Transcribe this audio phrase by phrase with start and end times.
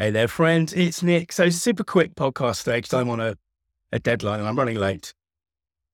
[0.00, 0.72] Hey there, friends.
[0.72, 1.30] It's Nick.
[1.30, 3.36] So, super quick podcast today because I'm on a,
[3.92, 5.12] a deadline and I'm running late.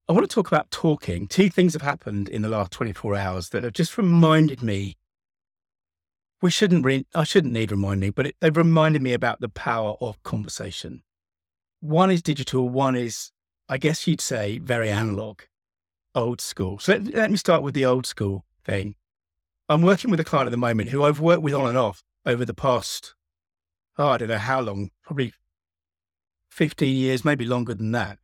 [0.09, 1.27] I want to talk about talking.
[1.27, 4.97] Two things have happened in the last 24 hours that have just reminded me.
[6.41, 9.97] We shouldn't, re- I shouldn't need reminding, but it, they've reminded me about the power
[10.01, 11.03] of conversation.
[11.81, 13.33] One is digital, one is,
[13.69, 15.41] I guess you'd say, very analog,
[16.15, 16.79] old school.
[16.79, 18.95] So, let, let me start with the old school thing.
[19.69, 22.05] I'm working with a client at the moment who I've worked with on and off
[22.25, 23.16] over the past
[23.99, 25.33] oh, I don't know how long, probably
[26.51, 28.19] 15 years, maybe longer than that.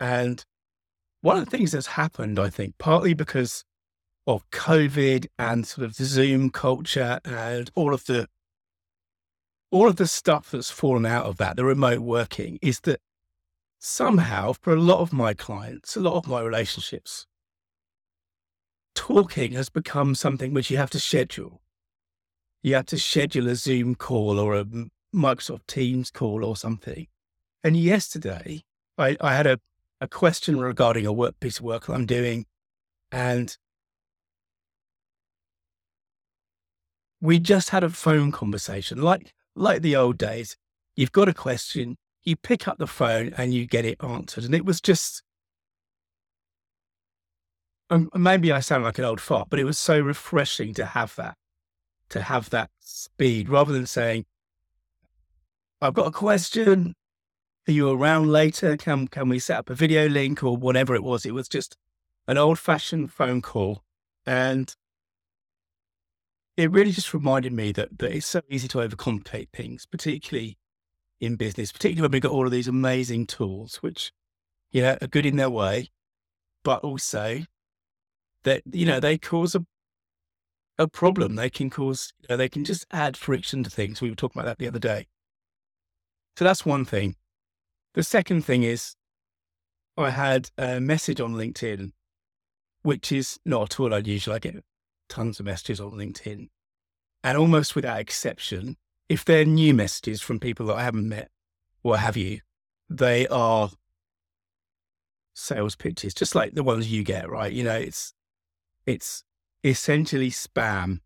[0.00, 0.44] And
[1.20, 3.64] one of the things that's happened, I think, partly because
[4.26, 8.28] of COVID and sort of the Zoom culture and all of the
[9.70, 13.00] all of the stuff that's fallen out of that, the remote working, is that
[13.78, 17.26] somehow for a lot of my clients, a lot of my relationships,
[18.94, 21.60] talking has become something which you have to schedule
[22.62, 24.66] you have to schedule a Zoom call or a
[25.14, 27.06] Microsoft Teams call or something.
[27.64, 28.62] And yesterday,
[28.96, 29.58] I, I had a,
[30.00, 32.46] a question regarding a work piece of work I'm doing,
[33.10, 33.56] and
[37.20, 40.56] we just had a phone conversation, like like the old days.
[40.96, 44.44] You've got a question, you pick up the phone, and you get it answered.
[44.44, 45.22] And it was just,
[47.90, 51.14] um, maybe I sound like an old fart, but it was so refreshing to have
[51.16, 51.36] that
[52.10, 54.26] to have that speed rather than saying,
[55.80, 56.94] I've got a question.
[57.68, 58.76] Are you around later?
[58.76, 61.26] Can, can we set up a video link or whatever it was?
[61.26, 61.76] It was just
[62.26, 63.82] an old fashioned phone call.
[64.26, 64.74] And
[66.56, 70.58] it really just reminded me that, that it's so easy to overcomplicate things, particularly
[71.20, 74.12] in business, particularly when we've got all of these amazing tools, which,
[74.70, 75.90] you know, are good in their way,
[76.64, 77.42] but also
[78.42, 79.64] that, you know, they cause a
[80.78, 81.34] a problem.
[81.34, 84.00] They can cause, you know, they can just add friction to things.
[84.00, 85.06] We were talking about that the other day.
[86.36, 87.16] So that's one thing.
[87.94, 88.94] The second thing is
[89.96, 91.92] I had a message on LinkedIn,
[92.82, 94.34] which is not at all unusual.
[94.34, 94.62] I get
[95.08, 96.48] tons of messages on LinkedIn.
[97.24, 98.76] And almost without exception,
[99.08, 101.30] if they're new messages from people that I haven't met,
[101.82, 102.40] what have you,
[102.88, 103.70] they are
[105.34, 107.52] sales pitches, just like the ones you get, right?
[107.52, 108.12] You know, it's
[108.86, 109.24] it's
[109.64, 111.00] essentially spam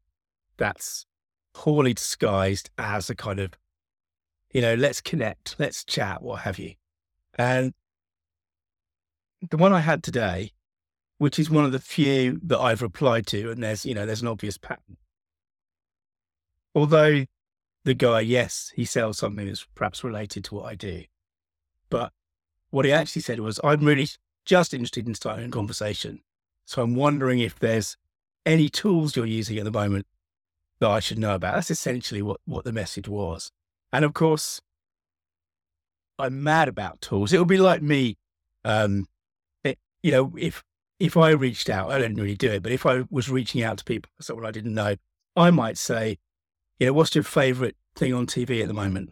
[0.56, 1.06] that's
[1.54, 3.52] poorly disguised as a kind of,
[4.52, 6.74] you know, let's connect, let's chat, what have you.
[7.34, 7.72] And
[9.50, 10.52] the one I had today,
[11.18, 14.22] which is one of the few that I've replied to, and there's, you know, there's
[14.22, 14.96] an obvious pattern.
[16.74, 17.26] Although
[17.84, 21.04] the guy, yes, he sells something that's perhaps related to what I do.
[21.90, 22.12] But
[22.70, 24.08] what he actually said was, I'm really
[24.44, 26.20] just interested in starting a conversation.
[26.64, 27.96] So I'm wondering if there's
[28.44, 30.06] any tools you're using at the moment
[30.80, 31.54] that I should know about.
[31.54, 33.52] That's essentially what, what the message was.
[33.92, 34.60] And of course,
[36.18, 37.32] I'm mad about tools.
[37.32, 38.16] It would be like me,
[38.64, 39.06] um,
[39.64, 40.62] it, you know, if
[40.98, 43.78] if I reached out, I don't really do it, but if I was reaching out
[43.78, 44.94] to people, someone I didn't know,
[45.34, 46.18] I might say,
[46.78, 49.10] you know, what's your favorite thing on TV at the moment?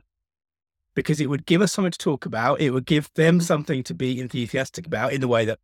[0.94, 2.60] Because it would give us something to talk about.
[2.60, 5.58] It would give them something to be enthusiastic about in the way that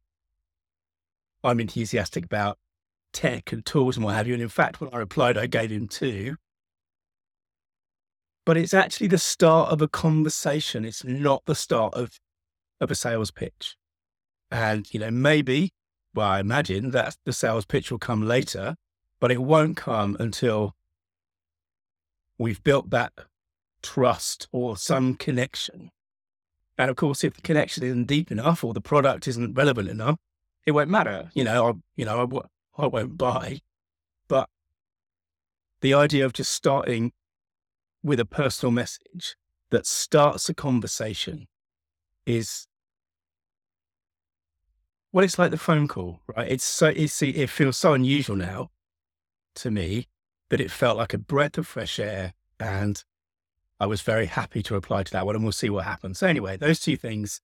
[1.44, 2.58] I'm enthusiastic about
[3.12, 4.34] tech and tools and what have you.
[4.34, 6.36] And in fact, when I replied, I gave him two.
[8.44, 10.84] But it's actually the start of a conversation.
[10.84, 12.20] It's not the start of,
[12.80, 13.76] of a sales pitch.
[14.50, 15.72] And, you know, maybe,
[16.14, 18.76] well, I imagine that the sales pitch will come later,
[19.18, 20.74] but it won't come until
[22.38, 23.12] we've built that
[23.82, 25.90] trust or some connection.
[26.78, 30.18] And of course, if the connection isn't deep enough or the product isn't relevant enough,
[30.66, 31.30] it won't matter.
[31.34, 32.24] You know, I, you know, I
[32.84, 33.60] won't buy.
[34.28, 34.50] But
[35.80, 37.12] the idea of just starting
[38.02, 39.36] with a personal message
[39.70, 41.48] that starts a conversation
[42.26, 42.66] is
[45.12, 46.50] well, it's like the phone call, right?
[46.50, 48.70] It's so it's, it feels so unusual now
[49.54, 50.08] to me
[50.50, 53.02] that it felt like a breath of fresh air, and
[53.80, 56.18] I was very happy to reply to that one, and we'll see what happens.
[56.18, 57.40] So anyway, those two things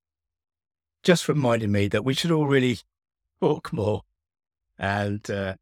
[1.02, 2.78] just reminded me that we should all really
[3.40, 4.02] talk more
[4.82, 5.54] and uh,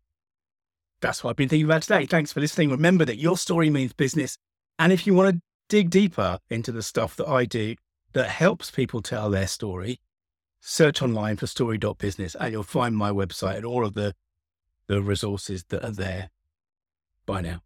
[1.01, 2.07] that's what I've been thinking about today.
[2.07, 2.71] Thanks for listening.
[2.71, 4.37] Remember that your story means business.
[4.79, 7.77] And if you want to dig deeper into the stuff that I do
[8.15, 10.01] that helps people tell their story,
[10.61, 14.15] search online for story.business and you'll find my website and all of the,
[14.87, 16.31] the resources that are there.
[17.27, 17.63] Bye now.